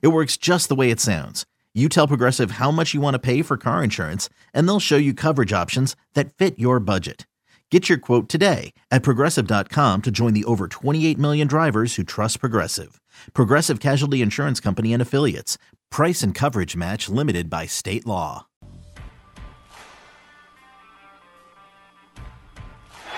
It 0.00 0.08
works 0.08 0.36
just 0.36 0.68
the 0.68 0.74
way 0.74 0.90
it 0.90 1.00
sounds. 1.00 1.44
You 1.74 1.88
tell 1.88 2.08
Progressive 2.08 2.52
how 2.52 2.70
much 2.70 2.94
you 2.94 3.00
want 3.00 3.14
to 3.14 3.18
pay 3.18 3.42
for 3.42 3.56
car 3.56 3.82
insurance, 3.82 4.28
and 4.52 4.66
they'll 4.66 4.80
show 4.80 4.96
you 4.96 5.12
coverage 5.12 5.52
options 5.52 5.96
that 6.14 6.32
fit 6.32 6.58
your 6.58 6.78
budget. 6.78 7.26
Get 7.70 7.88
your 7.88 7.98
quote 7.98 8.28
today 8.28 8.72
at 8.92 9.02
progressive.com 9.02 10.02
to 10.02 10.10
join 10.12 10.32
the 10.32 10.44
over 10.44 10.68
28 10.68 11.18
million 11.18 11.48
drivers 11.48 11.96
who 11.96 12.04
trust 12.04 12.38
Progressive. 12.38 13.00
Progressive 13.32 13.80
Casualty 13.80 14.22
Insurance 14.22 14.60
Company 14.60 14.92
and 14.92 15.02
Affiliates. 15.02 15.58
Price 15.90 16.22
and 16.22 16.36
coverage 16.36 16.76
match 16.76 17.08
limited 17.08 17.50
by 17.50 17.66
state 17.66 18.06
law. 18.06 18.46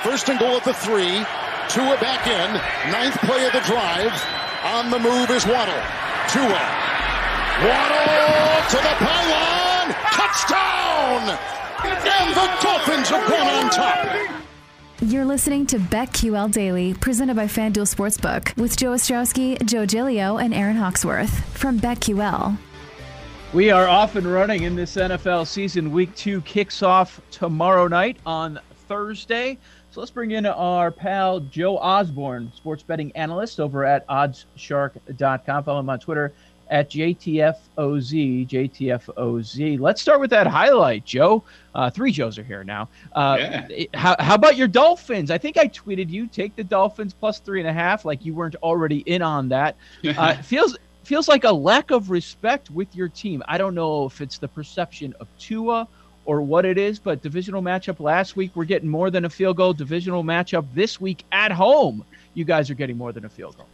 First 0.03 0.31
and 0.31 0.39
goal 0.39 0.57
at 0.57 0.65
the 0.65 0.73
three. 0.73 1.23
Tua 1.69 1.99
back 2.01 2.27
in. 2.27 2.91
Ninth 2.91 3.19
play 3.19 3.45
of 3.45 3.53
the 3.53 3.61
drive. 3.61 4.13
On 4.65 4.91
the 4.91 4.99
move 4.99 5.29
is 5.31 5.45
Waddle. 5.45 6.06
Tua. 6.29 6.87
Waddle 7.63 8.69
to 8.69 8.77
the 8.77 8.95
pylon. 8.99 9.95
Touchdown! 10.13 11.39
And 11.85 12.35
the 12.35 12.49
Dolphins 12.61 13.09
have 13.11 13.29
gone 13.29 13.65
on 13.65 13.71
top. 13.71 14.43
You're 15.01 15.25
listening 15.25 15.67
to 15.67 15.79
BetQL 15.79 16.51
Daily, 16.51 16.95
presented 16.95 17.37
by 17.37 17.45
FanDuel 17.45 17.87
Sportsbook, 17.87 18.57
with 18.57 18.77
Joe 18.77 18.93
Ostrowski, 18.93 19.65
Joe 19.65 19.87
Giglio, 19.87 20.39
and 20.39 20.53
Aaron 20.53 20.77
Hawksworth 20.77 21.45
from 21.57 21.79
BetQL. 21.79 22.59
We 23.53 23.71
are 23.71 23.87
off 23.87 24.17
and 24.17 24.27
running 24.27 24.65
in 24.65 24.75
this 24.75 24.97
NFL 24.97 25.47
season. 25.47 25.93
Week 25.93 26.15
two 26.17 26.41
kicks 26.43 26.83
off 26.83 27.21
tomorrow 27.31 27.87
night 27.87 28.17
on 28.27 28.59
Thursday. 28.89 29.59
So 29.91 30.01
let's 30.01 30.11
bring 30.11 30.33
in 30.33 30.47
our 30.47 30.91
pal 30.91 31.41
Joe 31.41 31.79
Osborne, 31.79 32.53
sports 32.55 32.83
betting 32.83 33.13
analyst 33.13 33.61
over 33.61 33.85
at 33.85 34.07
oddshark.com. 34.09 35.65
Follow 35.65 35.81
him 35.81 35.91
on 35.91 35.99
Twitter 35.99 36.33
at 36.71 36.91
JTFOZ. 36.91 38.49
JTFOZ. 38.49 39.81
Let's 39.81 40.03
start 40.03 40.21
with 40.21 40.31
that 40.31 40.47
highlight, 40.47 41.05
Joe. 41.05 41.45
Uh, 41.75 41.91
three 41.91 42.11
Joes 42.11 42.39
are 42.39 42.45
here 42.45 42.65
now. 42.65 42.89
Uh, 43.13 43.37
yeah. 43.39 43.85
how, 43.95 44.17
how 44.19 44.35
about 44.35 44.57
your 44.57 44.69
Dolphins? 44.69 45.31
I 45.31 45.39
think 45.39 45.57
I 45.57 45.69
tweeted 45.69 46.11
you 46.11 46.27
take 46.27 46.57
the 46.57 46.65
Dolphins 46.65 47.15
plus 47.15 47.39
three 47.39 47.61
and 47.61 47.69
a 47.69 47.73
half, 47.73 48.05
like 48.05 48.25
you 48.25 48.35
weren't 48.35 48.57
already 48.57 48.99
in 49.01 49.23
on 49.23 49.49
that. 49.51 49.77
Uh, 50.05 50.37
feels 50.43 50.77
feels 51.05 51.29
like 51.29 51.45
a 51.45 51.53
lack 51.53 51.93
of 51.93 52.11
respect 52.11 52.69
with 52.71 52.95
your 52.97 53.09
team. 53.09 53.43
I 53.47 53.59
don't 53.59 53.75
know 53.75 54.07
if 54.07 54.21
it's 54.21 54.39
the 54.39 54.49
perception 54.49 55.15
of 55.21 55.29
Tua 55.39 55.87
or 56.27 56.43
what 56.43 56.67
it 56.67 56.77
is, 56.77 56.99
but 56.99 57.23
divisional 57.23 57.63
matchup 57.63 58.01
last 58.01 58.37
week, 58.37 58.51
we're 58.55 58.65
getting 58.65 58.89
more 58.89 59.11
than 59.11 59.25
a 59.25 59.31
field 59.31 59.57
goal. 59.57 59.73
Divisional 59.73 60.23
matchup 60.23 60.67
this 60.75 61.01
week 61.01 61.25
at 61.33 61.53
home, 61.53 62.05
you 62.35 62.45
guys 62.45 62.69
are 62.69 62.75
getting 62.75 62.99
more 62.99 63.13
than 63.13 63.25
a 63.25 63.29
field 63.29 63.57
goal. 63.57 63.67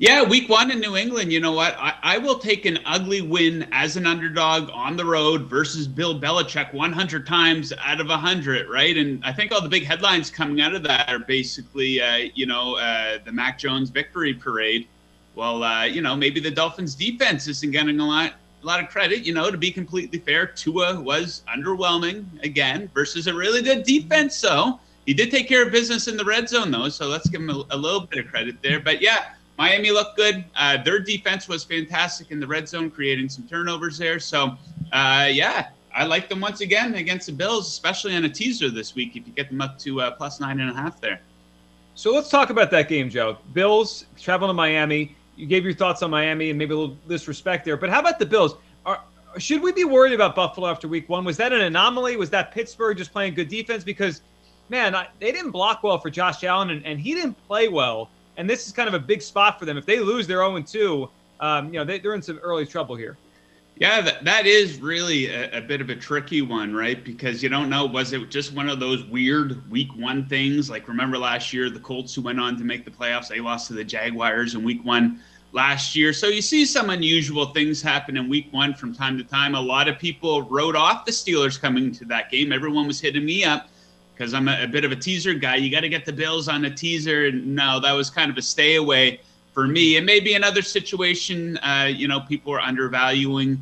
Yeah, 0.00 0.22
week 0.22 0.48
one 0.48 0.70
in 0.70 0.80
New 0.80 0.96
England, 0.96 1.30
you 1.30 1.40
know 1.40 1.52
what? 1.52 1.76
I, 1.78 1.94
I, 2.02 2.16
will 2.16 2.38
take 2.38 2.64
an 2.64 2.78
ugly 2.86 3.20
win 3.20 3.68
as 3.70 3.98
an 3.98 4.06
underdog 4.06 4.70
on 4.72 4.96
the 4.96 5.04
road 5.04 5.42
versus 5.42 5.86
Bill 5.86 6.18
Belichick 6.18 6.72
100 6.72 7.26
times 7.26 7.74
out 7.78 8.00
of 8.00 8.06
100, 8.06 8.70
right? 8.70 8.96
And 8.96 9.22
I 9.22 9.34
think 9.34 9.52
all 9.52 9.60
the 9.60 9.68
big 9.68 9.84
headlines 9.84 10.30
coming 10.30 10.62
out 10.62 10.74
of 10.74 10.82
that 10.84 11.10
are 11.10 11.18
basically, 11.18 12.00
uh, 12.00 12.30
you 12.34 12.46
know, 12.46 12.76
uh, 12.76 13.18
the 13.26 13.30
Mac 13.30 13.58
Jones 13.58 13.90
victory 13.90 14.32
parade. 14.32 14.88
Well, 15.34 15.62
uh, 15.62 15.84
you 15.84 16.00
know, 16.00 16.16
maybe 16.16 16.40
the 16.40 16.50
Dolphins 16.50 16.94
defense 16.94 17.46
isn't 17.46 17.70
getting 17.70 18.00
a 18.00 18.06
lot, 18.06 18.32
a 18.62 18.66
lot 18.66 18.80
of 18.80 18.88
credit. 18.88 19.24
You 19.24 19.34
know, 19.34 19.50
to 19.50 19.58
be 19.58 19.70
completely 19.70 20.18
fair, 20.18 20.46
Tua 20.46 21.00
was 21.00 21.42
underwhelming 21.48 22.24
again 22.42 22.90
versus 22.94 23.26
a 23.26 23.34
really 23.34 23.62
good 23.62 23.84
defense. 23.84 24.36
So 24.36 24.80
he 25.06 25.14
did 25.14 25.30
take 25.30 25.48
care 25.48 25.64
of 25.64 25.72
business 25.72 26.08
in 26.08 26.16
the 26.16 26.24
red 26.24 26.48
zone, 26.48 26.70
though. 26.70 26.88
So 26.88 27.08
let's 27.08 27.28
give 27.28 27.40
him 27.40 27.50
a, 27.50 27.64
a 27.70 27.76
little 27.76 28.02
bit 28.02 28.24
of 28.24 28.30
credit 28.30 28.62
there. 28.62 28.80
But 28.80 29.00
yeah 29.00 29.32
Miami 29.60 29.90
looked 29.90 30.16
good. 30.16 30.42
Uh, 30.56 30.82
their 30.82 30.98
defense 30.98 31.46
was 31.46 31.64
fantastic 31.64 32.30
in 32.30 32.40
the 32.40 32.46
red 32.46 32.66
zone, 32.66 32.90
creating 32.90 33.28
some 33.28 33.46
turnovers 33.46 33.98
there. 33.98 34.18
So, 34.18 34.56
uh, 34.90 35.28
yeah, 35.30 35.68
I 35.94 36.06
like 36.06 36.30
them 36.30 36.40
once 36.40 36.62
again 36.62 36.94
against 36.94 37.26
the 37.26 37.32
Bills, 37.34 37.68
especially 37.68 38.16
on 38.16 38.24
a 38.24 38.28
teaser 38.30 38.70
this 38.70 38.94
week 38.94 39.16
if 39.16 39.26
you 39.26 39.34
get 39.34 39.50
them 39.50 39.60
up 39.60 39.78
to 39.80 40.00
uh, 40.00 40.12
plus 40.12 40.40
nine 40.40 40.60
and 40.60 40.70
a 40.70 40.72
half 40.72 40.98
there. 40.98 41.20
So 41.94 42.10
let's 42.14 42.30
talk 42.30 42.48
about 42.48 42.70
that 42.70 42.88
game, 42.88 43.10
Joe. 43.10 43.36
Bills 43.52 44.06
traveling 44.18 44.48
to 44.48 44.54
Miami. 44.54 45.14
You 45.40 45.46
gave 45.46 45.64
your 45.64 45.74
thoughts 45.74 46.02
on 46.02 46.10
Miami 46.10 46.50
and 46.50 46.58
maybe 46.58 46.74
a 46.74 46.76
little 46.76 46.96
disrespect 47.08 47.64
there, 47.64 47.76
but 47.76 47.90
how 47.90 48.00
about 48.00 48.18
the 48.18 48.26
Bills? 48.26 48.56
Are, 48.86 49.02
should 49.38 49.62
we 49.62 49.72
be 49.72 49.84
worried 49.84 50.12
about 50.12 50.34
Buffalo 50.34 50.68
after 50.68 50.88
week 50.88 51.08
one? 51.08 51.24
Was 51.24 51.36
that 51.38 51.52
an 51.52 51.60
anomaly? 51.60 52.16
Was 52.16 52.30
that 52.30 52.52
Pittsburgh 52.52 52.96
just 52.96 53.12
playing 53.12 53.34
good 53.34 53.48
defense? 53.48 53.84
Because, 53.84 54.22
man, 54.68 54.94
I, 54.94 55.08
they 55.18 55.32
didn't 55.32 55.50
block 55.52 55.82
well 55.82 55.98
for 55.98 56.10
Josh 56.10 56.44
Allen, 56.44 56.70
and, 56.70 56.84
and 56.84 57.00
he 57.00 57.14
didn't 57.14 57.36
play 57.46 57.68
well 57.68 58.10
and 58.40 58.48
this 58.48 58.66
is 58.66 58.72
kind 58.72 58.88
of 58.88 58.94
a 58.94 58.98
big 58.98 59.20
spot 59.20 59.58
for 59.58 59.66
them. 59.66 59.76
If 59.76 59.84
they 59.84 60.00
lose, 60.00 60.26
they're 60.26 60.38
0 60.38 60.62
2. 60.62 61.10
Um, 61.40 61.66
you 61.66 61.72
know, 61.78 61.84
they, 61.84 62.00
are 62.00 62.14
in 62.14 62.22
some 62.22 62.38
early 62.38 62.64
trouble 62.64 62.96
here. 62.96 63.18
Yeah, 63.80 64.02
that, 64.02 64.24
that 64.26 64.46
is 64.46 64.78
really 64.78 65.28
a, 65.28 65.56
a, 65.56 65.60
bit 65.62 65.80
of 65.80 65.88
a 65.88 65.96
tricky 65.96 66.42
one, 66.42 66.74
right? 66.74 67.02
Because 67.02 67.42
you 67.42 67.48
don't 67.48 67.70
know, 67.70 67.86
was 67.86 68.12
it 68.12 68.28
just 68.28 68.52
one 68.52 68.68
of 68.68 68.78
those 68.78 69.04
weird 69.04 69.68
week 69.70 69.88
one 69.96 70.26
things? 70.26 70.68
Like, 70.68 70.86
remember 70.86 71.16
last 71.16 71.54
year, 71.54 71.70
the 71.70 71.80
Colts 71.80 72.14
who 72.14 72.20
went 72.20 72.38
on 72.38 72.58
to 72.58 72.64
make 72.64 72.84
the 72.84 72.90
playoffs, 72.90 73.28
they 73.28 73.40
lost 73.40 73.68
to 73.68 73.72
the 73.72 73.82
Jaguars 73.82 74.54
in 74.54 74.62
week 74.62 74.84
one 74.84 75.20
last 75.52 75.96
year. 75.96 76.12
So 76.12 76.26
you 76.26 76.42
see 76.42 76.66
some 76.66 76.90
unusual 76.90 77.46
things 77.46 77.80
happen 77.80 78.18
in 78.18 78.28
week 78.28 78.48
one 78.50 78.74
from 78.74 78.94
time 78.94 79.16
to 79.16 79.24
time. 79.24 79.54
A 79.54 79.60
lot 79.60 79.88
of 79.88 79.98
people 79.98 80.42
wrote 80.42 80.76
off 80.76 81.06
the 81.06 81.12
Steelers 81.12 81.58
coming 81.58 81.90
to 81.92 82.04
that 82.04 82.30
game. 82.30 82.52
Everyone 82.52 82.86
was 82.86 83.00
hitting 83.00 83.24
me 83.24 83.44
up 83.44 83.70
because 84.12 84.34
I'm 84.34 84.48
a, 84.48 84.64
a, 84.64 84.66
bit 84.66 84.84
of 84.84 84.92
a 84.92 84.96
teaser 84.96 85.32
guy. 85.32 85.56
You 85.56 85.70
got 85.70 85.80
to 85.80 85.88
get 85.88 86.04
the 86.04 86.12
Bills 86.12 86.48
on 86.48 86.66
a 86.66 86.70
teaser. 86.70 87.32
No, 87.32 87.80
that 87.80 87.92
was 87.92 88.10
kind 88.10 88.30
of 88.30 88.36
a 88.36 88.42
stay 88.42 88.74
away 88.74 89.20
for 89.54 89.66
me. 89.66 89.96
It 89.96 90.04
may 90.04 90.20
be 90.20 90.34
another 90.34 90.60
situation, 90.60 91.56
uh, 91.58 91.88
you 91.90 92.08
know, 92.08 92.20
people 92.20 92.52
are 92.52 92.60
undervaluing 92.60 93.58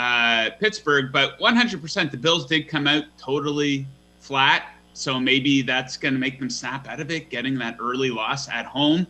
uh, 0.00 0.48
Pittsburgh, 0.58 1.12
but 1.12 1.38
100% 1.38 2.10
the 2.10 2.16
Bills 2.16 2.46
did 2.46 2.68
come 2.68 2.86
out 2.86 3.04
totally 3.18 3.86
flat. 4.18 4.72
So 4.94 5.20
maybe 5.20 5.60
that's 5.60 5.98
going 5.98 6.14
to 6.14 6.20
make 6.20 6.38
them 6.38 6.48
snap 6.48 6.88
out 6.88 7.00
of 7.00 7.10
it, 7.10 7.28
getting 7.28 7.58
that 7.58 7.76
early 7.78 8.10
loss 8.10 8.48
at 8.48 8.64
home. 8.64 9.06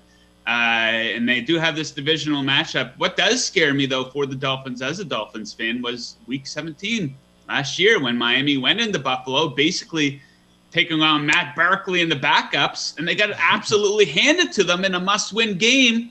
Uh, 0.49 0.50
and 0.50 1.29
they 1.29 1.41
do 1.41 1.59
have 1.59 1.77
this 1.77 1.93
divisional 1.93 2.43
matchup. 2.43 2.93
What 2.99 3.17
does 3.17 3.45
scare 3.45 3.73
me, 3.73 3.87
though, 3.87 4.06
for 4.06 4.27
the 4.27 4.34
Dolphins 4.34 4.83
as 4.83 4.99
a 4.99 5.05
Dolphins 5.05 5.53
fan 5.53 5.81
was 5.81 6.17
week 6.27 6.45
17 6.45 7.15
last 7.49 7.79
year 7.79 8.03
when 8.03 8.19
Miami 8.19 8.56
went 8.56 8.81
into 8.81 8.99
Buffalo, 8.99 9.49
basically 9.49 10.21
taking 10.73 11.03
on 11.03 11.25
Matt 11.25 11.55
Barkley 11.55 12.03
and 12.03 12.11
the 12.11 12.17
backups, 12.17 12.99
and 12.99 13.06
they 13.06 13.15
got 13.15 13.31
absolutely 13.39 14.06
handed 14.06 14.53
to 14.55 14.65
them 14.65 14.84
in 14.84 14.97
a 14.97 15.00
must-win 15.00 15.56
game. 15.56 16.11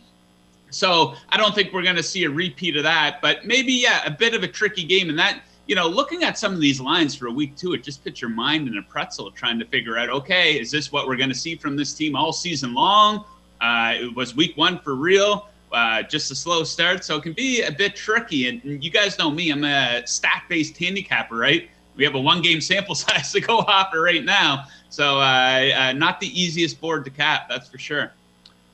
So 0.69 1.16
I 1.30 1.38
don't 1.38 1.53
think 1.56 1.74
we're 1.74 1.84
going 1.84 1.96
to 1.96 2.03
see 2.03 2.24
a 2.24 2.30
repeat 2.30 2.78
of 2.78 2.84
that, 2.84 3.22
but 3.22 3.46
maybe 3.46 3.74
yeah, 3.74 4.06
a 4.06 4.12
bit 4.12 4.34
of 4.34 4.44
a 4.44 4.47
tricky 4.47 4.84
game. 4.84 5.09
And 5.09 5.18
that 5.19 5.41
you 5.68 5.75
know, 5.75 5.88
looking 5.88 6.24
at 6.24 6.35
some 6.38 6.53
of 6.53 6.59
these 6.59 6.81
lines 6.81 7.16
for 7.16 7.28
a 7.28 7.31
week 7.31 7.56
two, 7.56 7.74
it 7.74 7.84
just 7.84 8.03
puts 8.03 8.22
your 8.22 8.31
mind 8.31 8.68
in 8.68 8.78
a 8.80 8.81
pretzel 8.81 9.30
trying 9.30 9.59
to 9.59 9.66
figure 9.66 10.00
out, 10.00 10.09
okay, 10.09 10.59
is 10.59 10.72
this 10.72 10.91
what 10.91 11.06
we're 11.07 11.16
going 11.16 11.30
to 11.30 11.35
see 11.35 11.56
from 11.56 11.75
this 11.75 11.94
team 11.94 12.16
all 12.16 12.34
season 12.34 12.74
long? 12.74 13.24
Uh, 13.62 13.94
it 13.96 14.16
was 14.16 14.35
week 14.35 14.57
one 14.57 14.80
for 14.80 14.96
real. 14.96 15.47
Uh, 15.72 16.02
just 16.02 16.31
a 16.31 16.35
slow 16.35 16.63
start, 16.63 17.03
so 17.06 17.18
it 17.18 17.22
can 17.22 17.34
be 17.34 17.62
a 17.62 17.72
bit 17.72 17.96
tricky. 17.96 18.50
And, 18.50 18.84
you 18.84 18.90
guys 18.90 19.19
know 19.19 19.30
me; 19.30 19.51
I'm 19.51 19.63
a 19.63 20.01
stat-based 20.07 20.75
handicapper, 20.75 21.36
right? 21.36 21.69
we 22.00 22.06
have 22.06 22.15
a 22.15 22.19
one 22.19 22.42
game 22.42 22.62
sample 22.62 22.95
size 22.95 23.31
to 23.33 23.42
go 23.42 23.60
off 23.60 23.94
of 23.94 24.01
right 24.01 24.24
now. 24.24 24.65
So 24.89 25.19
uh, 25.19 25.69
uh, 25.75 25.94
not 25.94 26.19
the 26.19 26.42
easiest 26.42 26.81
board 26.81 27.06
to 27.06 27.12
cap, 27.12 27.48
that's 27.48 27.69
for 27.69 27.77
sure. 27.77 28.12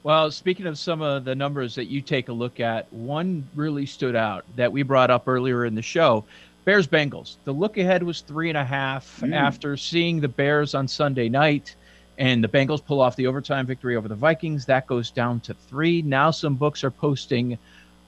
Well, 0.05 0.29
speaking 0.29 0.67
of 0.67 0.77
some 0.77 1.01
of 1.01 1.25
the 1.25 1.33
numbers 1.33 1.73
that 1.73 1.85
you 1.85 1.99
take 1.99 2.29
a 2.29 2.31
look 2.31 2.59
at, 2.59 2.93
one 2.93 3.49
really 3.55 3.87
stood 3.87 4.15
out 4.15 4.45
that 4.55 4.71
we 4.71 4.83
brought 4.83 5.09
up 5.09 5.27
earlier 5.27 5.65
in 5.65 5.73
the 5.73 5.81
show. 5.81 6.23
Bears 6.63 6.85
Bengals. 6.85 7.37
The 7.43 7.51
look 7.51 7.79
ahead 7.79 8.03
was 8.03 8.21
three 8.21 8.49
and 8.49 8.57
a 8.59 8.63
half 8.63 9.21
mm. 9.21 9.33
after 9.33 9.75
seeing 9.75 10.21
the 10.21 10.27
Bears 10.27 10.75
on 10.75 10.87
Sunday 10.87 11.27
night 11.27 11.75
and 12.19 12.43
the 12.43 12.47
Bengals 12.47 12.85
pull 12.85 13.01
off 13.01 13.15
the 13.15 13.25
overtime 13.25 13.65
victory 13.65 13.95
over 13.95 14.07
the 14.07 14.13
Vikings. 14.13 14.67
That 14.67 14.85
goes 14.85 15.09
down 15.09 15.39
to 15.39 15.55
three. 15.55 16.03
Now 16.03 16.29
some 16.29 16.53
books 16.53 16.83
are 16.83 16.91
posting 16.91 17.57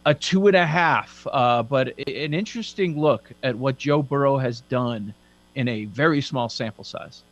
a 0.05 0.13
two 0.13 0.45
and 0.45 0.55
a 0.55 0.67
half. 0.67 1.25
Uh, 1.31 1.63
but 1.63 1.97
an 2.07 2.35
interesting 2.35 3.01
look 3.01 3.31
at 3.41 3.55
what 3.55 3.79
Joe 3.79 4.03
Burrow 4.03 4.38
has 4.38 4.61
done 4.61 5.15
in 5.55 5.67
a 5.67 5.85
very 5.85 6.21
small 6.21 6.47
sample 6.47 6.83
size. 6.83 7.23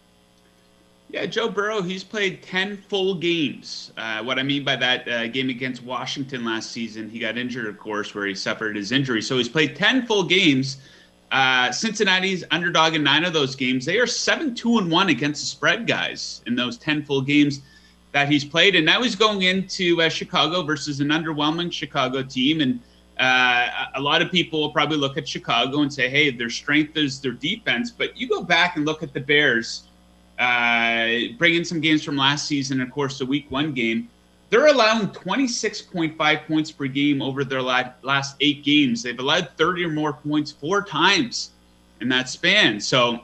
Yeah, 1.10 1.26
Joe 1.28 1.50
Burrow, 1.50 1.82
he's 1.82 2.04
played 2.04 2.42
10 2.42 2.78
full 2.90 3.16
games. 3.16 3.92
Uh, 3.96 4.24
what 4.24 4.40
I 4.40 4.44
mean 4.44 4.64
by 4.64 4.76
that, 4.76 5.08
uh, 5.08 5.28
game 5.28 5.50
against 5.50 5.84
Washington 5.84 6.44
last 6.44 6.72
season, 6.72 7.10
he 7.10 7.20
got 7.20 7.38
injured, 7.38 7.68
of 7.68 7.78
course, 7.78 8.16
where 8.16 8.26
he 8.26 8.34
suffered 8.34 8.76
his 8.76 8.92
injury. 8.92 9.22
So 9.22 9.38
he's 9.38 9.48
played 9.48 9.76
10 9.76 10.08
full 10.08 10.24
games. 10.24 10.78
Uh, 11.32 11.72
Cincinnati's 11.72 12.44
underdog 12.52 12.96
in 12.96 13.04
nine 13.04 13.24
of 13.24 13.34
those 13.34 13.56
games. 13.56 13.86
They 13.86 14.00
are 14.00 14.08
7 14.08 14.56
2 14.56 14.80
and 14.80 14.92
1 14.92 15.10
against 15.10 15.42
the 15.42 15.48
spread, 15.48 15.86
guys, 15.86 16.42
in 16.48 16.56
those 16.56 16.78
10 16.78 17.06
full 17.06 17.22
games 17.22 17.62
that 18.12 18.28
he's 18.28 18.46
played. 18.46 18.76
And 18.76 18.86
now 18.86 19.04
he's 19.04 19.16
going 19.16 19.44
into 19.44 20.02
uh, 20.02 20.10
Chicago 20.10 20.64
versus 20.64 21.02
an 21.02 21.10
underwhelming 21.10 21.72
Chicago 21.72 22.24
team. 22.24 22.62
And 22.62 22.80
uh, 23.20 23.88
a 23.96 24.02
lot 24.02 24.22
of 24.22 24.32
people 24.32 24.60
will 24.60 24.72
probably 24.72 24.98
look 24.98 25.18
at 25.18 25.28
Chicago 25.28 25.82
and 25.82 25.94
say, 25.94 26.10
hey, 26.10 26.32
their 26.32 26.50
strength 26.50 26.98
is 26.98 27.22
their 27.22 27.34
defense. 27.34 27.92
But 27.92 28.18
you 28.18 28.28
go 28.28 28.42
back 28.42 28.76
and 28.76 28.86
look 28.86 29.04
at 29.04 29.14
the 29.14 29.20
Bears 29.20 29.84
uh, 30.40 31.34
bring 31.38 31.56
in 31.56 31.66
some 31.66 31.80
games 31.82 32.04
from 32.04 32.18
last 32.18 32.48
season, 32.48 32.82
of 32.82 32.92
course, 32.92 33.20
the 33.20 33.26
week 33.26 33.50
one 33.50 33.74
game. 33.74 34.10
They're 34.50 34.68
allowing 34.68 35.08
26.5 35.08 36.48
points 36.48 36.72
per 36.72 36.88
game 36.88 37.22
over 37.22 37.44
their 37.44 37.62
last 37.62 38.36
eight 38.40 38.64
games. 38.64 39.02
They've 39.04 39.20
allowed 39.20 39.50
30 39.58 39.86
or 39.86 39.90
more 39.90 40.14
points 40.14 40.52
four 40.52 40.84
times 40.84 41.52
in 42.02 42.10
that 42.10 42.30
span. 42.30 42.80
So 42.80 43.22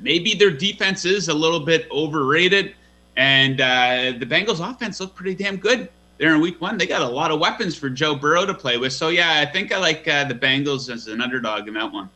maybe 0.00 0.34
their 0.34 0.50
defense 0.50 1.04
is 1.04 1.28
a 1.28 1.34
little 1.34 1.60
bit 1.60 1.88
overrated. 1.90 2.74
And 3.16 3.60
uh, 3.60 4.18
the 4.18 4.26
Bengals' 4.26 4.60
offense 4.60 5.00
looked 5.00 5.14
pretty 5.14 5.34
damn 5.34 5.56
good 5.56 5.88
there 6.18 6.34
in 6.34 6.40
week 6.40 6.60
one. 6.60 6.76
They 6.76 6.86
got 6.86 7.02
a 7.02 7.08
lot 7.08 7.30
of 7.30 7.40
weapons 7.40 7.76
for 7.76 7.88
Joe 7.88 8.14
Burrow 8.14 8.44
to 8.46 8.54
play 8.54 8.78
with. 8.78 8.92
So, 8.92 9.08
yeah, 9.08 9.40
I 9.40 9.46
think 9.50 9.72
I 9.72 9.78
like 9.78 10.06
uh, 10.06 10.24
the 10.24 10.34
Bengals 10.34 10.92
as 10.92 11.06
an 11.06 11.20
underdog 11.20 11.68
in 11.68 11.74
that 11.74 11.92
one. 11.92 12.10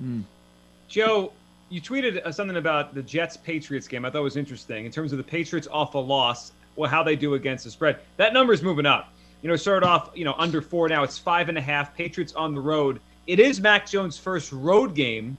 Mm. 0.00 0.22
Joe, 0.88 1.32
you 1.70 1.80
tweeted 1.80 2.24
uh, 2.24 2.32
something 2.32 2.56
about 2.56 2.94
the 2.94 3.02
Jets 3.02 3.36
Patriots 3.36 3.88
game. 3.88 4.04
I 4.04 4.10
thought 4.10 4.20
it 4.20 4.22
was 4.22 4.36
interesting 4.36 4.86
in 4.86 4.92
terms 4.92 5.12
of 5.12 5.18
the 5.18 5.24
Patriots 5.24 5.68
off 5.70 5.94
a 5.94 5.98
loss, 5.98 6.52
well, 6.76 6.90
how 6.90 7.02
they 7.02 7.16
do 7.16 7.34
against 7.34 7.64
the 7.64 7.70
spread. 7.70 7.98
That 8.16 8.32
number 8.32 8.52
is 8.52 8.62
moving 8.62 8.86
up. 8.86 9.12
You 9.42 9.48
know, 9.48 9.56
started 9.56 9.86
off, 9.86 10.10
you 10.14 10.24
know, 10.24 10.34
under 10.38 10.60
four. 10.60 10.88
Now 10.88 11.02
it's 11.02 11.18
five 11.18 11.48
and 11.48 11.58
a 11.58 11.60
half. 11.60 11.94
Patriots 11.94 12.32
on 12.34 12.54
the 12.54 12.60
road. 12.60 13.00
It 13.26 13.38
is 13.38 13.60
Mac 13.60 13.86
Jones' 13.86 14.18
first 14.18 14.52
road 14.52 14.94
game 14.94 15.36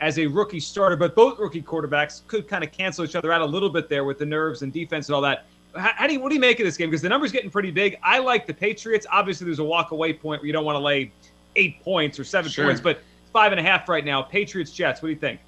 as 0.00 0.18
a 0.18 0.26
rookie 0.26 0.60
starter, 0.60 0.96
but 0.96 1.14
both 1.14 1.38
rookie 1.38 1.62
quarterbacks 1.62 2.26
could 2.26 2.48
kind 2.48 2.64
of 2.64 2.72
cancel 2.72 3.04
each 3.04 3.14
other 3.14 3.32
out 3.32 3.40
a 3.40 3.46
little 3.46 3.68
bit 3.68 3.88
there 3.88 4.04
with 4.04 4.18
the 4.18 4.26
nerves 4.26 4.62
and 4.62 4.72
defense 4.72 5.08
and 5.08 5.14
all 5.14 5.22
that. 5.22 5.44
How, 5.76 5.92
how 5.94 6.06
do 6.06 6.14
you, 6.14 6.20
what 6.20 6.28
do 6.30 6.34
you 6.34 6.40
make 6.40 6.60
of 6.60 6.66
this 6.66 6.76
game? 6.76 6.90
Because 6.90 7.02
the 7.02 7.08
number's 7.08 7.32
getting 7.32 7.50
pretty 7.50 7.70
big. 7.70 7.98
I 8.02 8.18
like 8.18 8.46
the 8.46 8.54
Patriots. 8.54 9.06
Obviously, 9.10 9.44
there's 9.44 9.58
a 9.58 9.64
walk 9.64 9.90
away 9.90 10.12
point 10.12 10.40
where 10.40 10.46
you 10.46 10.52
don't 10.52 10.64
want 10.64 10.76
to 10.76 10.80
lay 10.80 11.12
eight 11.56 11.82
points 11.82 12.18
or 12.18 12.24
seven 12.24 12.50
sure. 12.50 12.64
points, 12.64 12.80
but 12.80 13.00
five 13.32 13.52
and 13.52 13.60
a 13.60 13.62
half 13.62 13.88
right 13.88 14.04
now. 14.04 14.22
Patriots 14.22 14.72
Jets. 14.72 15.02
What 15.02 15.08
do 15.08 15.12
you 15.12 15.18
think? 15.18 15.40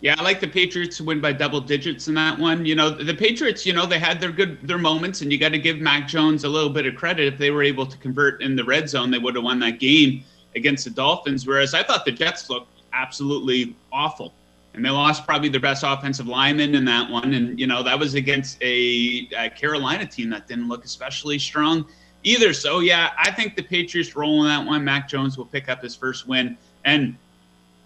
Yeah, 0.00 0.14
I 0.18 0.22
like 0.22 0.40
the 0.40 0.48
Patriots 0.48 0.98
to 0.98 1.04
win 1.04 1.20
by 1.20 1.32
double 1.32 1.60
digits 1.60 2.08
in 2.08 2.14
that 2.14 2.38
one. 2.38 2.66
You 2.66 2.74
know, 2.74 2.90
the 2.90 3.14
Patriots, 3.14 3.64
you 3.64 3.72
know, 3.72 3.86
they 3.86 3.98
had 3.98 4.20
their 4.20 4.30
good 4.30 4.60
their 4.66 4.78
moments, 4.78 5.22
and 5.22 5.32
you 5.32 5.38
got 5.38 5.52
to 5.52 5.58
give 5.58 5.78
Mac 5.78 6.06
Jones 6.06 6.44
a 6.44 6.48
little 6.48 6.68
bit 6.68 6.86
of 6.86 6.94
credit. 6.96 7.32
If 7.32 7.38
they 7.38 7.50
were 7.50 7.62
able 7.62 7.86
to 7.86 7.96
convert 7.96 8.42
in 8.42 8.56
the 8.56 8.64
red 8.64 8.90
zone, 8.90 9.10
they 9.10 9.18
would 9.18 9.34
have 9.36 9.44
won 9.44 9.58
that 9.60 9.80
game 9.80 10.22
against 10.54 10.84
the 10.84 10.90
Dolphins. 10.90 11.46
Whereas 11.46 11.72
I 11.72 11.82
thought 11.82 12.04
the 12.04 12.12
Jets 12.12 12.50
looked 12.50 12.68
absolutely 12.92 13.74
awful, 13.90 14.34
and 14.74 14.84
they 14.84 14.90
lost 14.90 15.24
probably 15.24 15.48
their 15.48 15.60
best 15.60 15.82
offensive 15.82 16.26
lineman 16.26 16.74
in 16.74 16.84
that 16.84 17.10
one. 17.10 17.32
And 17.32 17.58
you 17.58 17.66
know, 17.66 17.82
that 17.82 17.98
was 17.98 18.14
against 18.14 18.62
a, 18.62 19.28
a 19.38 19.48
Carolina 19.50 20.06
team 20.06 20.28
that 20.28 20.46
didn't 20.46 20.68
look 20.68 20.84
especially 20.84 21.38
strong 21.38 21.86
either. 22.22 22.52
So 22.52 22.80
yeah, 22.80 23.12
I 23.16 23.30
think 23.30 23.56
the 23.56 23.62
Patriots 23.62 24.14
roll 24.14 24.42
in 24.42 24.48
that 24.48 24.66
one. 24.66 24.84
Mac 24.84 25.08
Jones 25.08 25.38
will 25.38 25.46
pick 25.46 25.70
up 25.70 25.82
his 25.82 25.96
first 25.96 26.28
win, 26.28 26.58
and 26.84 27.16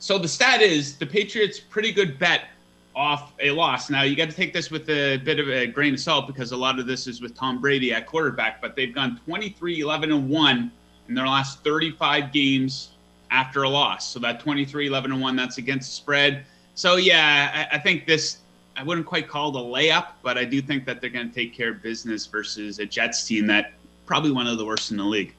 so 0.01 0.19
the 0.19 0.27
stat 0.27 0.63
is 0.63 0.97
the 0.97 1.07
Patriots 1.07 1.61
pretty 1.61 1.93
good 1.93 2.19
bet 2.19 2.49
off 2.97 3.35
a 3.39 3.51
loss. 3.51 3.91
Now 3.91 4.03
you 4.03 4.17
got 4.17 4.31
to 4.31 4.35
take 4.35 4.53
this 4.55 4.71
with 4.71 4.89
a 4.89 5.19
bit 5.19 5.39
of 5.39 5.49
a 5.49 5.67
grain 5.67 5.93
of 5.95 6.01
salt 6.01 6.27
because 6.27 6.53
a 6.53 6.57
lot 6.57 6.79
of 6.79 6.87
this 6.87 7.07
is 7.07 7.21
with 7.21 7.35
Tom 7.35 7.61
Brady 7.61 7.93
at 7.93 8.07
quarterback, 8.07 8.63
but 8.63 8.75
they've 8.75 8.95
gone 8.95 9.21
23 9.27 9.81
11 9.81 10.11
and 10.11 10.29
1 10.29 10.73
in 11.09 11.15
their 11.15 11.27
last 11.27 11.63
35 11.63 12.33
games 12.33 12.91
after 13.31 13.65
a 13.65 13.69
loss. 13.69 14.11
So 14.11 14.19
that 14.21 14.41
23 14.41 14.87
11 14.87 15.13
and 15.13 15.21
1 15.21 15.37
that's 15.37 15.59
against 15.59 15.91
the 15.91 15.95
spread. 15.95 16.47
So 16.75 16.97
yeah, 16.97 17.69
I, 17.71 17.77
I 17.77 17.79
think 17.79 18.07
this 18.07 18.39
I 18.77 18.83
wouldn't 18.83 19.07
quite 19.07 19.29
call 19.29 19.55
it 19.55 19.61
a 19.61 19.63
layup, 19.63 20.07
but 20.23 20.39
I 20.39 20.47
do 20.47 20.63
think 20.63 20.87
that 20.87 21.03
they're 21.03 21.11
going 21.11 21.29
to 21.29 21.35
take 21.35 21.55
care 21.55 21.73
of 21.73 21.83
business 21.83 22.25
versus 22.25 22.79
a 22.79 22.87
Jets 22.87 23.27
team 23.27 23.47
that 23.49 23.75
probably 24.07 24.33
one 24.33 24.47
of 24.47 24.57
the 24.57 24.65
worst 24.65 24.91
in 24.91 24.97
the 24.97 25.05
league. 25.05 25.35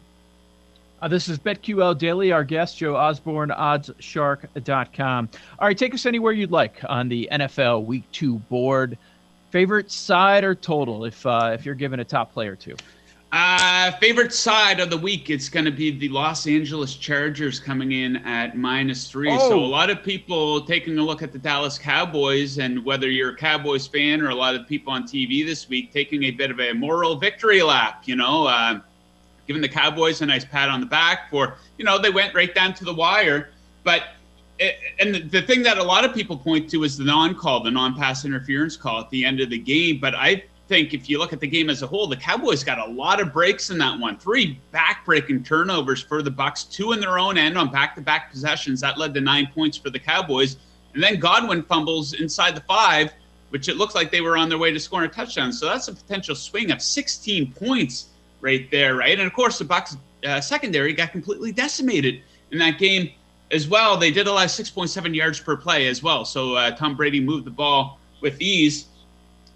Uh, 1.02 1.08
this 1.08 1.28
is 1.28 1.40
BetQL 1.40 1.98
Daily. 1.98 2.32
Our 2.32 2.44
guest, 2.44 2.78
Joe 2.78 2.96
Osborne, 2.96 3.50
oddshark.com. 3.50 5.30
All 5.58 5.68
right, 5.68 5.78
take 5.78 5.96
us 5.96 6.06
anywhere 6.06 6.32
you'd 6.32 6.52
like 6.52 6.80
on 6.88 7.10
the 7.10 7.28
NFL 7.32 7.86
Week 7.86 8.04
2 8.12 8.36
board. 8.38 8.98
Favorite 9.50 9.92
side 9.92 10.44
or 10.44 10.54
total 10.54 11.06
if 11.06 11.26
uh, 11.26 11.52
if 11.54 11.66
you're 11.66 11.76
given 11.76 12.00
a 12.00 12.06
top 12.06 12.32
player 12.32 12.56
to? 12.56 12.76
Uh, 13.34 13.92
favorite 13.94 14.34
side 14.34 14.80
of 14.80 14.90
the 14.90 14.98
week, 14.98 15.30
it's 15.30 15.50
going 15.50 15.66
to 15.66 15.72
be 15.72 15.90
the 15.90 16.10
Los 16.10 16.48
Angeles 16.48 16.96
Chargers 16.96 17.60
coming 17.60 17.94
in 17.94 18.18
at 18.18 18.58
minus 18.58 19.10
three. 19.10 19.32
Oh. 19.32 19.50
So 19.50 19.60
a 19.60 19.66
lot 19.66 19.90
of 19.90 20.04
people 20.04 20.62
taking 20.62 20.98
a 21.00 21.04
look 21.04 21.24
at 21.24 21.32
the 21.32 21.40
Dallas 21.40 21.80
Cowboys, 21.80 22.60
and 22.60 22.84
whether 22.86 23.10
you're 23.10 23.32
a 23.32 23.36
Cowboys 23.36 23.88
fan 23.88 24.22
or 24.22 24.30
a 24.30 24.36
lot 24.36 24.54
of 24.54 24.68
people 24.68 24.94
on 24.94 25.04
TV 25.04 25.46
this 25.46 25.68
week, 25.68 25.92
taking 25.92 26.24
a 26.24 26.32
bit 26.32 26.52
of 26.52 26.60
a 26.60 26.74
moral 26.74 27.16
victory 27.16 27.64
lap. 27.64 28.04
You 28.06 28.18
know, 28.18 28.48
uh, 28.48 28.82
giving 29.52 29.62
the 29.62 29.68
Cowboys 29.68 30.22
a 30.22 30.26
nice 30.26 30.46
pat 30.46 30.70
on 30.70 30.80
the 30.80 30.86
back 30.86 31.30
for, 31.30 31.58
you 31.78 31.84
know, 31.84 32.00
they 32.00 32.10
went 32.10 32.34
right 32.34 32.56
down 32.56 32.74
to 32.74 32.86
the 32.86 32.94
wire. 32.94 33.50
But, 33.84 34.04
it, 34.60 34.78
and 34.98 35.30
the, 35.30 35.42
thing 35.42 35.62
that 35.64 35.78
a 35.78 35.84
lot 35.84 36.06
of 36.06 36.14
people 36.14 36.38
point 36.38 36.70
to 36.70 36.86
is 36.86 36.98
the 36.98 37.04
non 37.04 37.36
call, 37.36 37.62
the 37.62 37.70
non 37.70 37.98
pass 37.98 38.24
interference 38.24 38.78
call 38.78 39.02
at 39.02 39.10
the 39.10 39.26
end 39.26 39.42
of 39.42 39.50
the 39.50 39.58
game. 39.58 40.00
But 40.00 40.16
I 40.16 40.44
think 40.70 40.94
if 40.94 41.10
you 41.10 41.20
look 41.20 41.34
at 41.34 41.42
the 41.42 41.48
game 41.48 41.70
as 41.70 41.82
a 41.82 41.88
whole, 41.88 42.08
the 42.08 42.16
Cowboys 42.16 42.64
got 42.64 42.80
a 42.80 42.90
lot 42.90 43.20
of 43.20 43.34
breaks 43.34 43.72
in 43.72 43.78
that 43.80 44.00
one. 44.00 44.18
Three 44.18 44.58
back-breaking 44.72 45.44
turnovers 45.44 46.02
for 46.02 46.22
the 46.22 46.32
Bucs, 46.32 46.72
two 46.72 46.94
in 46.94 47.02
their 47.02 47.20
own 47.20 47.38
end 47.38 47.58
on 47.58 47.70
back-to-back 47.70 48.32
possessions. 48.32 48.80
That 48.80 48.98
led 48.98 49.14
to 49.16 49.20
nine 49.20 49.50
points 49.54 49.78
for 49.78 49.90
the 49.90 50.00
Cowboys. 50.00 50.56
And 50.94 51.04
then 51.04 51.20
Godwin 51.20 51.64
fumbles 51.64 52.14
inside 52.14 52.56
the 52.56 52.62
five, 52.62 53.12
which 53.50 53.68
it 53.68 53.76
looks 53.76 53.96
like 53.96 54.12
they 54.12 54.22
were 54.22 54.38
on 54.38 54.48
their 54.48 54.58
way 54.58 54.72
to 54.72 54.80
scoring 54.80 55.10
a 55.10 55.14
touchdown. 55.14 55.52
So 55.52 55.66
that's 55.66 55.90
a 55.90 55.94
potential 55.94 56.36
swing 56.36 56.72
of 56.72 56.82
16 56.82 57.52
points 57.52 58.12
right 58.42 58.70
there, 58.72 58.96
right? 58.96 59.18
And 59.18 59.28
of 59.28 59.34
course, 59.34 59.60
the 59.60 59.66
Bucs 59.66 59.98
uh, 60.26 60.42
secondary 60.42 60.94
got 60.94 61.12
completely 61.12 61.52
decimated 61.52 62.22
in 62.52 62.58
that 62.60 62.78
game 62.78 63.12
as 63.52 63.68
well. 63.68 63.98
They 63.98 64.12
did 64.12 64.28
allow 64.28 64.46
6.7 64.46 65.16
yards 65.16 65.40
per 65.40 65.56
play 65.56 65.88
as 65.88 66.04
well. 66.04 66.26
So 66.26 66.56
uh, 66.56 66.72
Tom 66.72 66.96
Brady 66.96 67.20
moved 67.20 67.46
the 67.46 67.52
ball 67.52 68.00
with 68.22 68.40
ease. 68.42 68.88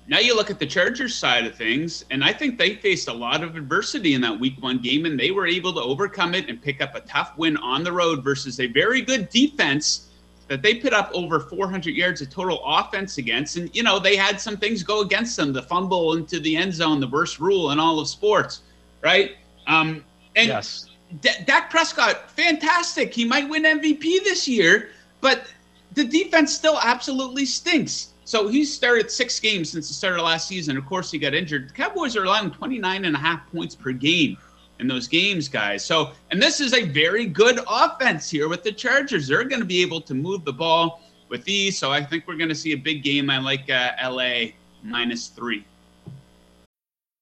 Now 0.07 0.19
you 0.19 0.35
look 0.35 0.51
at 0.51 0.59
the 0.59 0.67
Chargers 0.67 1.15
side 1.15 1.47
of 1.47 1.55
things, 1.55 2.05
and 2.11 2.23
I 2.23 2.31
think 2.31 2.59
they 2.59 2.75
faced 2.75 3.07
a 3.07 3.13
lot 3.13 3.43
of 3.43 3.55
adversity 3.55 4.13
in 4.13 4.21
that 4.21 4.39
Week 4.39 4.53
One 4.61 4.77
game, 4.77 5.05
and 5.05 5.19
they 5.19 5.31
were 5.31 5.47
able 5.47 5.73
to 5.73 5.81
overcome 5.81 6.35
it 6.35 6.47
and 6.47 6.61
pick 6.61 6.79
up 6.79 6.93
a 6.93 6.99
tough 7.01 7.35
win 7.37 7.57
on 7.57 7.83
the 7.83 7.91
road 7.91 8.23
versus 8.23 8.59
a 8.59 8.67
very 8.67 9.01
good 9.01 9.29
defense 9.29 10.11
that 10.47 10.61
they 10.61 10.75
put 10.75 10.94
up 10.94 11.09
over 11.15 11.39
400 11.39 11.95
yards 11.95 12.21
of 12.21 12.30
total 12.30 12.61
offense 12.63 13.18
against. 13.18 13.57
And, 13.57 13.75
you 13.75 13.81
know, 13.81 13.97
they 13.97 14.15
had 14.15 14.39
some 14.39 14.57
things 14.57 14.83
go 14.83 15.01
against 15.01 15.35
them 15.37 15.51
the 15.51 15.63
fumble 15.63 16.13
into 16.13 16.39
the 16.39 16.56
end 16.56 16.75
zone, 16.75 16.99
the 16.99 17.07
worst 17.07 17.39
rule 17.39 17.71
in 17.71 17.80
all 17.80 17.99
of 17.99 18.07
sports 18.07 18.61
right? 19.06 19.38
Um, 19.68 20.04
and 20.35 20.47
yes. 20.47 20.88
D- 21.21 21.30
Dak 21.45 21.69
Prescott, 21.69 22.30
fantastic. 22.31 23.14
He 23.14 23.24
might 23.24 23.47
win 23.47 23.64
MVP 23.64 24.02
this 24.24 24.47
year, 24.47 24.90
but 25.21 25.45
the 25.94 26.04
defense 26.04 26.54
still 26.54 26.80
absolutely 26.81 27.45
stinks. 27.45 28.14
So 28.26 28.47
he's 28.47 28.74
started 28.74 29.12
six 29.12 29.40
games 29.40 29.69
since 29.69 29.88
the 29.88 29.94
start 29.94 30.16
of 30.16 30.26
last 30.26 30.47
season. 30.47 30.76
Of 30.76 30.88
course, 30.88 31.12
he 31.12 31.19
got 31.19 31.35
injured. 31.35 31.69
The 31.69 31.74
Cowboys 31.74 32.18
are 32.18 32.24
allowing 32.24 32.50
29 32.50 33.06
and 33.06 33.16
a 33.16 33.19
half 33.19 33.50
points 33.52 33.76
per 33.76 33.92
game 33.92 34.38
in 34.80 34.88
those 34.88 35.07
games, 35.07 35.47
guys. 35.47 35.85
So, 35.85 36.12
and 36.31 36.42
this 36.42 36.59
is 36.59 36.74
a 36.74 36.85
very 36.85 37.28
good 37.28 37.59
offense 37.69 38.28
here 38.28 38.50
with 38.50 38.64
the 38.64 38.71
Chargers. 38.71 39.28
They're 39.28 39.44
going 39.44 39.62
to 39.62 39.68
be 39.68 39.83
able 39.83 40.02
to 40.02 40.16
move 40.16 40.44
the 40.44 40.54
ball 40.54 41.04
with 41.30 41.47
ease. 41.47 41.78
So 41.78 41.92
I 41.92 42.04
think 42.04 42.28
we're 42.28 42.38
going 42.38 42.50
to 42.50 42.56
see 42.56 42.71
a 42.71 42.78
big 42.78 43.04
game. 43.04 43.30
I 43.30 43.38
like 43.38 43.69
uh, 43.69 43.92
LA 44.04 44.47
minus 44.81 45.28
three. 45.28 45.64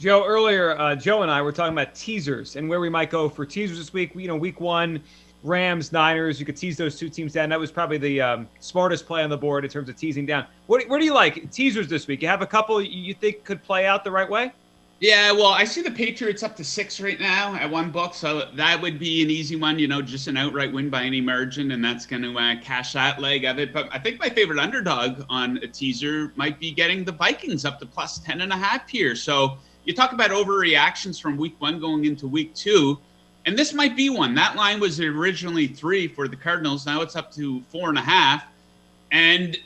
Joe, 0.00 0.24
earlier, 0.24 0.78
uh, 0.78 0.96
Joe 0.96 1.20
and 1.20 1.30
I 1.30 1.42
were 1.42 1.52
talking 1.52 1.74
about 1.74 1.94
teasers 1.94 2.56
and 2.56 2.66
where 2.70 2.80
we 2.80 2.88
might 2.88 3.10
go 3.10 3.28
for 3.28 3.44
teasers 3.44 3.76
this 3.76 3.92
week. 3.92 4.12
You 4.14 4.28
know, 4.28 4.36
week 4.36 4.58
one, 4.58 5.02
Rams, 5.42 5.92
Niners. 5.92 6.40
You 6.40 6.46
could 6.46 6.56
tease 6.56 6.78
those 6.78 6.98
two 6.98 7.10
teams 7.10 7.34
down. 7.34 7.50
That 7.50 7.60
was 7.60 7.70
probably 7.70 7.98
the 7.98 8.18
um, 8.18 8.48
smartest 8.60 9.04
play 9.04 9.22
on 9.22 9.28
the 9.28 9.36
board 9.36 9.62
in 9.62 9.70
terms 9.70 9.90
of 9.90 9.96
teasing 9.96 10.24
down. 10.24 10.46
What, 10.68 10.88
where 10.88 10.98
do 10.98 11.04
you 11.04 11.12
like 11.12 11.50
teasers 11.50 11.86
this 11.86 12.06
week? 12.06 12.22
You 12.22 12.28
have 12.28 12.40
a 12.40 12.46
couple 12.46 12.80
you 12.80 13.12
think 13.12 13.44
could 13.44 13.62
play 13.62 13.84
out 13.84 14.02
the 14.02 14.10
right 14.10 14.28
way? 14.28 14.52
Yeah, 15.00 15.32
well, 15.32 15.48
I 15.48 15.64
see 15.64 15.82
the 15.82 15.90
Patriots 15.90 16.42
up 16.42 16.56
to 16.56 16.64
six 16.64 16.98
right 16.98 17.20
now 17.20 17.54
at 17.56 17.70
one 17.70 17.90
book, 17.90 18.14
so 18.14 18.48
that 18.54 18.80
would 18.80 18.98
be 18.98 19.22
an 19.22 19.28
easy 19.28 19.56
one. 19.56 19.78
You 19.78 19.86
know, 19.86 20.00
just 20.00 20.28
an 20.28 20.38
outright 20.38 20.72
win 20.72 20.88
by 20.88 21.02
any 21.02 21.20
margin, 21.20 21.72
and 21.72 21.84
that's 21.84 22.06
going 22.06 22.22
to 22.22 22.38
uh, 22.38 22.54
cash 22.62 22.94
that 22.94 23.20
leg 23.20 23.44
of 23.44 23.58
it. 23.58 23.74
But 23.74 23.90
I 23.92 23.98
think 23.98 24.18
my 24.18 24.30
favorite 24.30 24.58
underdog 24.58 25.26
on 25.28 25.58
a 25.58 25.66
teaser 25.66 26.32
might 26.36 26.58
be 26.58 26.70
getting 26.70 27.04
the 27.04 27.12
Vikings 27.12 27.66
up 27.66 27.78
to 27.80 27.86
plus 27.86 28.20
ten 28.20 28.40
and 28.40 28.50
a 28.50 28.56
half 28.56 28.88
here. 28.88 29.14
So 29.14 29.58
you 29.84 29.94
talk 29.94 30.12
about 30.12 30.30
overreactions 30.30 31.20
from 31.20 31.36
week 31.36 31.54
one 31.58 31.80
going 31.80 32.04
into 32.04 32.26
week 32.26 32.54
two, 32.54 32.98
and 33.46 33.58
this 33.58 33.72
might 33.72 33.96
be 33.96 34.10
one. 34.10 34.34
That 34.34 34.56
line 34.56 34.80
was 34.80 35.00
originally 35.00 35.66
three 35.66 36.06
for 36.06 36.28
the 36.28 36.36
Cardinals. 36.36 36.84
Now 36.86 37.00
it's 37.00 37.16
up 37.16 37.32
to 37.32 37.60
four 37.62 37.88
and 37.88 37.98
a 37.98 38.02
half. 38.02 38.44
And 39.12 39.56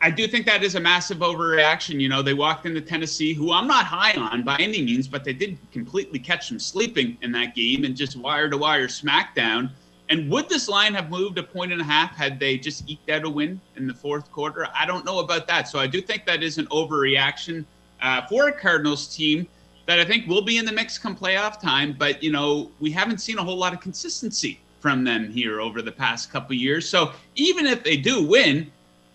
I 0.00 0.10
do 0.10 0.26
think 0.26 0.46
that 0.46 0.62
is 0.62 0.74
a 0.74 0.80
massive 0.80 1.18
overreaction. 1.18 2.00
You 2.00 2.08
know, 2.08 2.22
they 2.22 2.34
walked 2.34 2.66
into 2.66 2.80
Tennessee, 2.80 3.34
who 3.34 3.52
I'm 3.52 3.66
not 3.66 3.84
high 3.84 4.14
on 4.14 4.42
by 4.42 4.56
any 4.56 4.82
means, 4.82 5.06
but 5.06 5.24
they 5.24 5.32
did 5.32 5.58
completely 5.70 6.18
catch 6.18 6.48
them 6.48 6.58
sleeping 6.58 7.18
in 7.20 7.30
that 7.32 7.54
game 7.54 7.84
and 7.84 7.96
just 7.96 8.16
wire 8.16 8.48
to 8.48 8.56
wire 8.56 8.88
smackdown. 8.88 9.70
And 10.08 10.30
would 10.30 10.48
this 10.48 10.68
line 10.68 10.94
have 10.94 11.10
moved 11.10 11.38
a 11.38 11.42
point 11.42 11.72
and 11.72 11.80
a 11.80 11.84
half 11.84 12.16
had 12.16 12.38
they 12.38 12.58
just 12.58 12.88
eked 12.88 13.10
out 13.10 13.24
a 13.24 13.30
win 13.30 13.60
in 13.76 13.86
the 13.86 13.94
fourth 13.94 14.30
quarter? 14.32 14.66
I 14.74 14.86
don't 14.86 15.04
know 15.04 15.20
about 15.20 15.46
that. 15.46 15.68
So 15.68 15.78
I 15.78 15.86
do 15.86 16.00
think 16.00 16.26
that 16.26 16.42
is 16.42 16.58
an 16.58 16.66
overreaction 16.66 17.64
uh, 18.02 18.26
for 18.26 18.48
a 18.48 18.52
Cardinals 18.52 19.14
team 19.14 19.46
that 19.86 19.98
I 19.98 20.04
think 20.04 20.26
will 20.26 20.42
be 20.42 20.58
in 20.58 20.64
the 20.64 20.72
mix 20.72 20.98
come 20.98 21.16
playoff 21.16 21.60
time. 21.60 21.94
But, 21.98 22.22
you 22.22 22.30
know, 22.30 22.70
we 22.80 22.90
haven't 22.90 23.18
seen 23.18 23.38
a 23.38 23.42
whole 23.42 23.56
lot 23.56 23.72
of 23.72 23.80
consistency 23.80 24.60
from 24.80 25.04
them 25.04 25.30
here 25.30 25.60
over 25.60 25.80
the 25.80 25.92
past 25.92 26.30
couple 26.30 26.54
years. 26.54 26.88
So 26.88 27.12
even 27.36 27.66
if 27.66 27.82
they 27.84 27.96
do 27.96 28.22
win, 28.22 28.70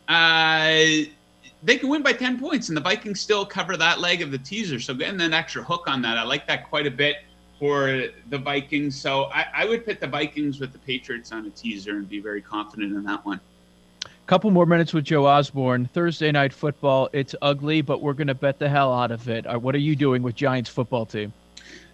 uh, 0.07 1.05
they 1.63 1.77
can 1.77 1.89
win 1.89 2.03
by 2.03 2.13
10 2.13 2.39
points, 2.39 2.69
and 2.69 2.77
the 2.77 2.81
Vikings 2.81 3.19
still 3.19 3.45
cover 3.45 3.75
that 3.77 3.99
leg 3.99 4.21
of 4.21 4.31
the 4.31 4.37
teaser. 4.37 4.79
So 4.79 4.93
getting 4.93 5.19
an 5.21 5.33
extra 5.33 5.63
hook 5.63 5.85
on 5.87 6.01
that, 6.03 6.17
I 6.17 6.23
like 6.23 6.47
that 6.47 6.69
quite 6.69 6.87
a 6.87 6.91
bit 6.91 7.17
for 7.59 8.05
the 8.29 8.37
Vikings. 8.37 8.99
So 8.99 9.25
I, 9.25 9.47
I 9.53 9.65
would 9.65 9.83
put 9.83 9.99
the 9.99 10.07
Vikings 10.07 10.59
with 10.59 10.71
the 10.71 10.79
Patriots 10.79 11.31
on 11.31 11.45
a 11.45 11.49
teaser 11.49 11.91
and 11.91 12.07
be 12.07 12.19
very 12.19 12.41
confident 12.41 12.93
in 12.93 13.03
that 13.03 13.25
one. 13.25 13.39
Couple 14.27 14.51
more 14.51 14.65
minutes 14.65 14.93
with 14.93 15.05
Joe 15.05 15.25
Osborne. 15.25 15.85
Thursday 15.93 16.33
night 16.33 16.51
football. 16.51 17.07
It's 17.13 17.33
ugly, 17.41 17.81
but 17.81 18.01
we're 18.01 18.11
going 18.11 18.27
to 18.27 18.35
bet 18.35 18.59
the 18.59 18.67
hell 18.67 18.93
out 18.93 19.09
of 19.09 19.29
it. 19.29 19.47
Uh, 19.47 19.57
what 19.57 19.73
are 19.73 19.79
you 19.79 19.95
doing 19.95 20.21
with 20.21 20.35
Giants 20.35 20.69
football 20.69 21.05
team? 21.05 21.31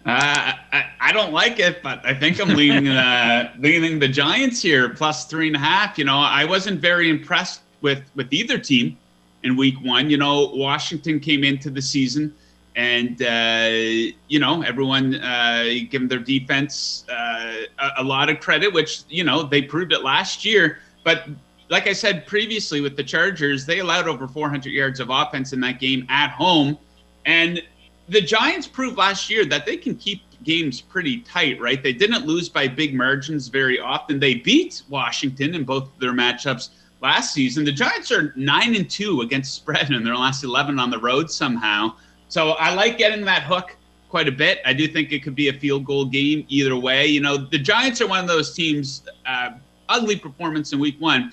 Uh, 0.04 0.52
I, 0.72 0.86
I, 1.00 1.12
don't 1.12 1.32
like 1.32 1.60
it, 1.60 1.80
but 1.80 2.04
I 2.04 2.12
think 2.12 2.40
I'm 2.40 2.48
leaning 2.48 2.88
uh, 2.88 3.52
leaning 3.60 4.00
the 4.00 4.08
Giants 4.08 4.60
here 4.60 4.88
plus 4.88 5.26
three 5.26 5.46
and 5.46 5.54
a 5.54 5.60
half. 5.60 5.96
You 5.96 6.06
know, 6.06 6.18
I 6.18 6.44
wasn't 6.44 6.80
very 6.80 7.08
impressed 7.08 7.62
with 7.82 8.02
with 8.16 8.32
either 8.32 8.58
team 8.58 8.98
in 9.44 9.56
Week 9.56 9.76
One. 9.80 10.10
You 10.10 10.16
know, 10.16 10.50
Washington 10.54 11.20
came 11.20 11.44
into 11.44 11.70
the 11.70 11.80
season, 11.80 12.34
and 12.74 13.22
uh, 13.22 14.12
you 14.26 14.40
know 14.40 14.60
everyone 14.62 15.14
uh, 15.14 15.72
them 15.92 16.08
their 16.08 16.18
defense 16.18 17.04
uh, 17.08 17.54
a, 17.78 17.90
a 17.98 18.02
lot 18.02 18.28
of 18.28 18.40
credit, 18.40 18.72
which 18.72 19.04
you 19.08 19.22
know 19.22 19.44
they 19.44 19.62
proved 19.62 19.92
it 19.92 20.02
last 20.02 20.44
year, 20.44 20.80
but 21.04 21.28
like 21.70 21.86
I 21.86 21.92
said 21.92 22.26
previously 22.26 22.80
with 22.80 22.96
the 22.96 23.04
Chargers, 23.04 23.64
they 23.66 23.78
allowed 23.78 24.06
over 24.06 24.28
400 24.28 24.70
yards 24.70 25.00
of 25.00 25.10
offense 25.10 25.52
in 25.52 25.60
that 25.60 25.80
game 25.80 26.06
at 26.08 26.30
home. 26.30 26.78
And 27.26 27.62
the 28.08 28.20
Giants 28.20 28.66
proved 28.66 28.98
last 28.98 29.30
year 29.30 29.44
that 29.46 29.64
they 29.64 29.76
can 29.76 29.96
keep 29.96 30.22
games 30.42 30.80
pretty 30.80 31.20
tight, 31.20 31.58
right? 31.60 31.82
They 31.82 31.94
didn't 31.94 32.26
lose 32.26 32.48
by 32.48 32.68
big 32.68 32.94
margins 32.94 33.48
very 33.48 33.80
often. 33.80 34.20
They 34.20 34.34
beat 34.34 34.82
Washington 34.90 35.54
in 35.54 35.64
both 35.64 35.88
their 35.98 36.12
matchups 36.12 36.70
last 37.00 37.32
season. 37.32 37.64
The 37.64 37.72
Giants 37.72 38.12
are 38.12 38.34
9 38.36 38.76
and 38.76 38.90
2 38.90 39.22
against 39.22 39.54
spread 39.54 39.90
in 39.90 40.04
their 40.04 40.16
last 40.16 40.44
11 40.44 40.78
on 40.78 40.90
the 40.90 40.98
road 40.98 41.30
somehow. 41.30 41.94
So 42.28 42.50
I 42.52 42.74
like 42.74 42.98
getting 42.98 43.24
that 43.24 43.42
hook 43.42 43.74
quite 44.10 44.28
a 44.28 44.32
bit. 44.32 44.60
I 44.66 44.74
do 44.74 44.86
think 44.86 45.12
it 45.12 45.22
could 45.22 45.34
be 45.34 45.48
a 45.48 45.52
field 45.52 45.86
goal 45.86 46.04
game 46.04 46.44
either 46.48 46.76
way. 46.76 47.06
You 47.06 47.20
know, 47.20 47.38
the 47.38 47.58
Giants 47.58 48.02
are 48.02 48.06
one 48.06 48.20
of 48.20 48.28
those 48.28 48.54
teams, 48.54 49.02
uh, 49.26 49.50
ugly 49.88 50.16
performance 50.16 50.72
in 50.72 50.78
week 50.78 50.96
one 51.00 51.32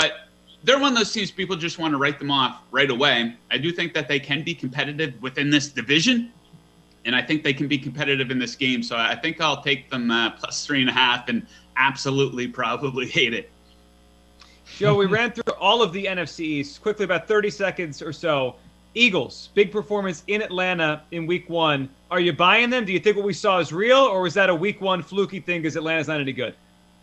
but 0.00 0.12
they're 0.64 0.78
one 0.78 0.92
of 0.92 0.98
those 0.98 1.12
teams 1.12 1.30
people 1.30 1.56
just 1.56 1.78
want 1.78 1.92
to 1.92 1.98
write 1.98 2.18
them 2.18 2.30
off 2.30 2.62
right 2.70 2.90
away. 2.90 3.36
I 3.50 3.58
do 3.58 3.70
think 3.70 3.92
that 3.92 4.08
they 4.08 4.18
can 4.18 4.42
be 4.42 4.54
competitive 4.54 5.20
within 5.20 5.50
this 5.50 5.68
division, 5.68 6.32
and 7.04 7.14
I 7.14 7.20
think 7.20 7.42
they 7.42 7.52
can 7.52 7.68
be 7.68 7.76
competitive 7.76 8.30
in 8.30 8.38
this 8.38 8.56
game. 8.56 8.82
So 8.82 8.96
I 8.96 9.14
think 9.14 9.42
I'll 9.42 9.62
take 9.62 9.90
them 9.90 10.10
uh, 10.10 10.30
plus 10.30 10.66
three 10.66 10.80
and 10.80 10.88
a 10.88 10.92
half 10.94 11.28
and 11.28 11.46
absolutely 11.76 12.48
probably 12.48 13.08
hate 13.18 13.34
it. 13.34 13.50
Joe, 14.78 14.94
we 14.94 15.04
ran 15.04 15.32
through 15.32 15.52
all 15.60 15.82
of 15.82 15.92
the 15.92 16.06
NFC 16.06 16.40
East 16.40 16.80
quickly, 16.80 17.04
about 17.04 17.28
30 17.28 17.50
seconds 17.50 18.00
or 18.00 18.14
so. 18.14 18.56
Eagles, 18.94 19.50
big 19.54 19.70
performance 19.70 20.24
in 20.28 20.40
Atlanta 20.40 21.02
in 21.10 21.26
week 21.26 21.50
one. 21.50 21.90
Are 22.10 22.20
you 22.20 22.32
buying 22.32 22.70
them? 22.70 22.86
Do 22.86 22.92
you 22.92 23.00
think 23.00 23.16
what 23.16 23.26
we 23.26 23.34
saw 23.34 23.58
is 23.58 23.70
real, 23.70 23.98
or 23.98 24.22
was 24.22 24.32
that 24.34 24.48
a 24.48 24.54
week 24.54 24.80
one 24.80 25.02
fluky 25.02 25.40
thing 25.40 25.60
because 25.60 25.76
Atlanta's 25.76 26.08
not 26.08 26.20
any 26.20 26.32
good? 26.32 26.54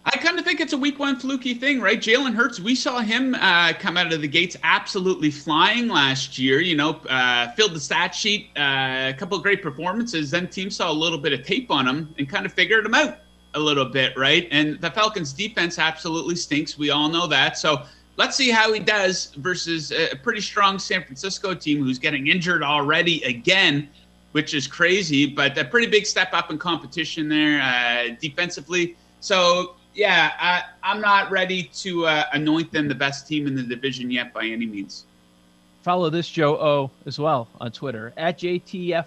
I 0.07 0.17
kind 0.17 0.36
of 0.36 0.36
think 0.47 0.61
it's 0.61 0.71
a 0.71 0.77
week 0.77 0.97
one 0.97 1.17
fluky 1.17 1.53
thing, 1.53 1.81
right? 1.81 1.99
Jalen 1.99 2.33
Hurts, 2.33 2.57
we 2.57 2.73
saw 2.73 2.99
him 3.01 3.35
uh, 3.35 3.73
come 3.73 3.97
out 3.97 4.13
of 4.13 4.21
the 4.21 4.29
gates 4.29 4.55
absolutely 4.63 5.29
flying 5.29 5.89
last 5.89 6.37
year. 6.37 6.61
You 6.61 6.77
know, 6.77 7.01
uh, 7.09 7.51
filled 7.51 7.73
the 7.73 7.81
stat 7.81 8.15
sheet, 8.15 8.51
uh, 8.55 9.09
a 9.09 9.15
couple 9.17 9.35
of 9.35 9.43
great 9.43 9.61
performances. 9.61 10.31
Then 10.31 10.47
teams 10.47 10.77
saw 10.77 10.89
a 10.89 10.93
little 10.93 11.17
bit 11.17 11.33
of 11.33 11.43
tape 11.43 11.69
on 11.69 11.85
him 11.85 12.15
and 12.17 12.29
kind 12.29 12.45
of 12.45 12.53
figured 12.53 12.85
him 12.85 12.93
out 12.93 13.17
a 13.55 13.59
little 13.59 13.83
bit, 13.83 14.15
right? 14.15 14.47
And 14.49 14.79
the 14.79 14.89
Falcons' 14.89 15.33
defense 15.33 15.79
absolutely 15.79 16.37
stinks. 16.37 16.77
We 16.77 16.91
all 16.91 17.09
know 17.09 17.27
that. 17.27 17.57
So 17.57 17.83
let's 18.15 18.37
see 18.37 18.49
how 18.49 18.71
he 18.71 18.79
does 18.79 19.33
versus 19.35 19.91
a 19.91 20.15
pretty 20.15 20.39
strong 20.39 20.79
San 20.79 21.03
Francisco 21.03 21.55
team 21.55 21.83
who's 21.83 21.99
getting 21.99 22.27
injured 22.27 22.63
already 22.63 23.21
again, 23.23 23.89
which 24.31 24.53
is 24.53 24.65
crazy. 24.65 25.25
But 25.25 25.57
a 25.57 25.65
pretty 25.65 25.87
big 25.87 26.05
step 26.05 26.29
up 26.31 26.51
in 26.51 26.57
competition 26.57 27.27
there 27.27 27.61
uh, 27.61 28.15
defensively. 28.21 28.95
So 29.19 29.75
yeah, 29.97 30.31
I, 30.83 30.91
am 30.91 31.01
not 31.01 31.31
ready 31.31 31.63
to 31.63 32.05
uh, 32.05 32.25
anoint 32.31 32.71
them 32.71 32.87
the 32.87 32.95
best 32.95 33.27
team 33.27 33.47
in 33.47 33.55
the 33.55 33.63
division 33.63 34.11
yet 34.11 34.31
by 34.31 34.45
any 34.45 34.67
means. 34.67 35.05
Follow 35.81 36.11
this 36.11 36.29
Joe 36.29 36.55
O 36.55 36.91
as 37.07 37.17
well 37.17 37.47
on 37.59 37.71
Twitter 37.71 38.13
at 38.15 38.37
JTFOZ, 38.37 39.05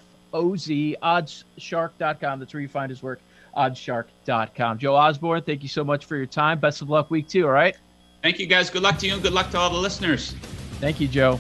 oddshark.com. 0.99 2.41
That's 2.41 2.53
where 2.53 2.61
you 2.61 2.69
find 2.69 2.91
his 2.91 3.05
work, 3.05 3.21
oddshark.com. 3.57 4.79
Joe 4.79 4.97
Osborne, 4.97 5.43
thank 5.43 5.63
you 5.63 5.69
so 5.69 5.85
much 5.85 6.07
for 6.07 6.17
your 6.17 6.27
time. 6.27 6.59
Best 6.59 6.83
of 6.83 6.91
luck 6.91 7.09
week 7.09 7.29
two, 7.29 7.45
all 7.47 7.53
right? 7.53 7.77
Thank 8.21 8.41
you, 8.41 8.47
guys. 8.47 8.69
Good 8.69 8.83
luck 8.83 8.99
to 8.99 9.07
you 9.07 9.15
and 9.15 9.23
good 9.23 9.33
luck 9.33 9.51
to 9.53 9.59
all 9.59 9.71
the 9.71 9.79
listeners. 9.79 10.33
Thank 10.81 11.01
you, 11.01 11.07
Joe. 11.07 11.39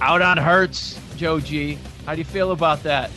Out 0.00 0.22
on 0.22 0.36
Hurts, 0.36 0.96
Joe 1.16 1.40
G. 1.40 1.76
How 2.06 2.14
do 2.14 2.20
you 2.20 2.24
feel 2.24 2.52
about 2.52 2.84
that? 2.84 3.10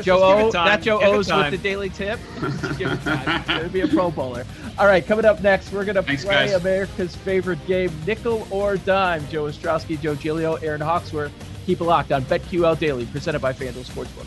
Joe 0.00 0.22
O, 0.22 0.50
that 0.52 0.82
Joe 0.82 1.00
O's 1.02 1.30
with 1.30 1.50
the 1.50 1.58
daily 1.58 1.90
tip. 1.90 2.18
give 2.78 2.90
it 2.92 3.02
time. 3.02 3.58
It'll 3.58 3.68
be 3.68 3.82
a 3.82 3.88
Pro 3.88 4.10
Bowler. 4.10 4.46
All 4.78 4.86
right, 4.86 5.04
coming 5.04 5.24
up 5.24 5.42
next, 5.42 5.72
we're 5.72 5.84
going 5.84 5.96
to 5.96 6.02
play 6.02 6.16
guys. 6.16 6.52
America's 6.54 7.14
favorite 7.14 7.64
game, 7.66 7.90
nickel 8.06 8.46
or 8.50 8.76
dime. 8.78 9.26
Joe 9.28 9.44
Ostrowski, 9.44 10.00
Joe 10.00 10.14
Giglio, 10.14 10.54
Aaron 10.56 10.80
Hawksworth. 10.80 11.32
Keep 11.66 11.80
it 11.80 11.84
locked 11.84 12.10
on 12.10 12.22
BetQL 12.22 12.78
Daily, 12.78 13.06
presented 13.06 13.40
by 13.40 13.52
FanDuel 13.52 13.84
Sportsbook. 13.84 14.26